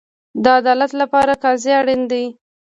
[0.43, 2.23] د عدالت لپاره قاضي اړین دی